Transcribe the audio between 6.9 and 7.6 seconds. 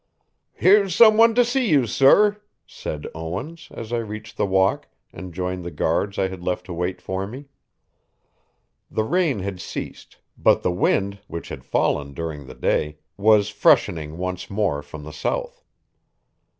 for me.